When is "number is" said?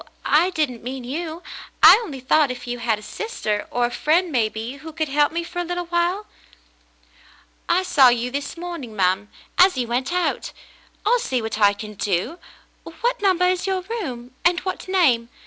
13.21-13.67